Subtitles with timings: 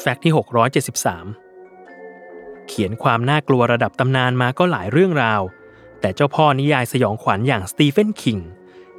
[0.00, 0.32] แฟกต์ที่
[1.50, 5.42] 673 เขียนความน่ากลัวระดับตำนานมาก็หลายเรื่องราว
[6.00, 8.38] แต่เจ้าพ่อนิยายสยองขวัญอย่างสตีเฟนคิง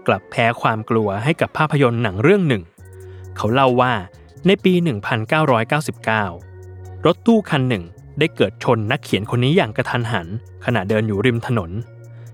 [0.08, 2.64] กลับแพ้ความกลัวให้กับภาพยนตร์หนังเรื่องหนึ่ง
[3.38, 3.94] เขาเล่าว่า
[4.48, 4.74] ในปี
[6.30, 7.84] 1999 รถตู้คันหนึ่ง
[8.20, 10.28] ได้เกิดชนนักเขียนคนนี้อย่างกระทันหัน
[10.66, 11.72] ขณะเดินอยู่ริมถนน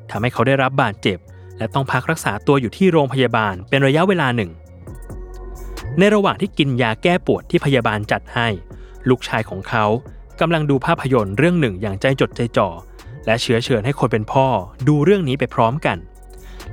[0.09, 1.17] ทำให้เขาได้รับบาดเจ็บ
[1.57, 4.51] และต้องพักรักษาตัวอยู่ที่โรงพยาบาลเป็นระยะเวลาหนึ่ง
[5.99, 8.47] ในระหว่างที่กินยาแก้ปวดที่พยาบาลจัดให้
[9.09, 9.85] ลูกชายของเขา
[10.39, 12.69] กำลังดูภาพยนตร์เรื่องหนึ่งอย่างใจจดใจจ่อ
[13.25, 14.47] และเชื้อเชิญให้คนเป็นพ่อ
[14.87, 15.97] ดูเรื่องนี้ไปพร้อมกัน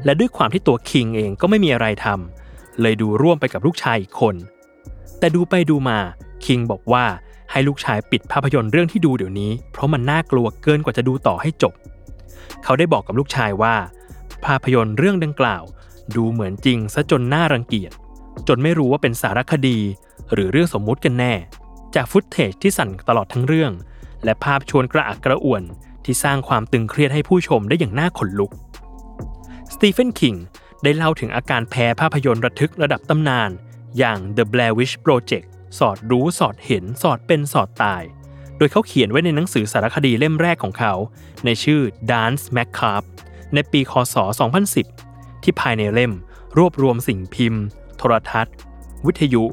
[0.04, 4.34] และด้วยความที่ตัวคิงเองก็ไม่มีอะไรทำเลยดูร่วมไปกับลูกชายอีกคน
[5.18, 5.98] แต่ดูไปดูมา
[6.44, 7.04] คิงบอกว่า
[7.50, 11.74] ให้ลูกชายปิดภาพยนตร์เรื่องที่ดูเดี๋ยวนี้ เพราะมันน่ากลัวเกินกว่าจะดูต่อให้จบ
[12.64, 13.74] เขาได้บอกกับลูกชายว่า
[14.44, 15.62] ภาพยนตร์เรื่องดังกล่าว
[16.16, 17.92] ดูเหมือนจริงซะจนน่ารังเกียจ
[18.48, 19.78] จนไม่รู้ว่าเป็นสารคดี
[20.32, 21.34] หรือเรื่องสมมุติกันแน่
[21.94, 23.72] จากฟุตเทจที่สั่นตลอดทั้งเรื่อง
[24.24, 25.62] และภาพชวนกระอักกระอ่วน
[26.04, 28.52] ที่สร้างความตึงเครียดให้ผู้ชมได้อย่างน่าขนลุก
[29.72, 30.34] สตีเฟนคิง
[30.82, 33.50] ได้เล่าถึงอาการแพ้ภาพยนตร์ระทึกระดับตำนาน
[33.98, 35.46] อย่าง The Blair Witch Project
[35.78, 38.02] สอดรู้สอดเห็นสอดเป็นสอดตาย
[38.58, 40.94] โดยเขาเขียนไว้ในหนังสือสารคดีเล่มแรกของเขา
[41.44, 41.80] ในชื่อ
[42.10, 43.08] Dance Macabre
[43.54, 44.14] ในปีคศ
[44.80, 46.12] 2010 ที่ภายในเล่ม
[46.58, 47.64] รวบรวมสิ่งพิมพ์
[48.04, 48.54] ทรทัศน์
[49.06, 49.44] วิทยุ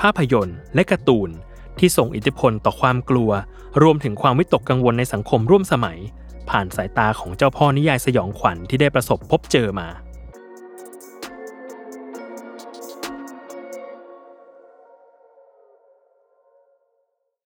[0.00, 1.30] ภาพยนตร์ และการ์ตูน
[1.78, 3.30] ที่ส่งอิทธิพลต่อความกลัว
[3.82, 5.98] รวมถึงความวิตกกังวลในสังคมร่วมสมัย
[6.50, 9.88] ผ่านสายตาของเจ้าพ่อนิยายสยองขวัญที่ได้ประสบพบเจอมา